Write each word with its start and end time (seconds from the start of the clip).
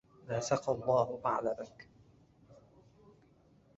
لا 0.27 0.39
سقى 0.39 0.71
الله 0.73 1.19
بعلبك 1.23 1.87